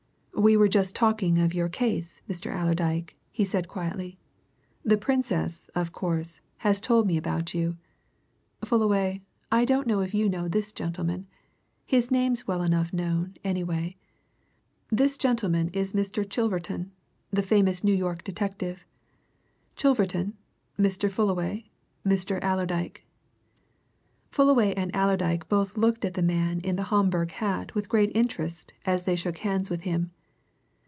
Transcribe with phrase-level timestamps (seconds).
[0.33, 2.51] "We were just talking of your case, Mr.
[2.59, 4.17] Allerdyke," he said quietly.
[4.83, 7.77] "The Princess, of course, has told me about you.
[8.65, 11.27] Fullaway, I don't know if you know this gentleman
[11.85, 13.97] his name's well enough known, anyway.
[14.89, 16.27] This gentleman is Mr.
[16.27, 16.89] Chilverton,
[17.29, 18.83] the famous New York detective.
[19.75, 20.33] Chilverton
[20.79, 21.07] Mr.
[21.11, 21.65] Fullaway,
[22.03, 22.41] Mr.
[22.43, 23.05] Allerdyke."
[24.31, 28.73] Fullaway and Allerdyke both looked at the man in the Homburg hat with great interest
[28.85, 30.09] as they shook hands with him.